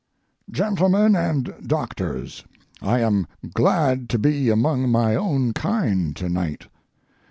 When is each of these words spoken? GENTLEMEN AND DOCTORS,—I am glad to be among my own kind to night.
GENTLEMEN 0.49 1.15
AND 1.15 1.53
DOCTORS,—I 1.67 3.01
am 3.01 3.27
glad 3.53 4.09
to 4.09 4.17
be 4.17 4.49
among 4.49 4.89
my 4.89 5.15
own 5.15 5.53
kind 5.53 6.15
to 6.15 6.27
night. 6.27 6.65